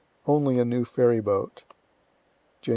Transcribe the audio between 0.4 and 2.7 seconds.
A NEW FERRY BOAT _Jan.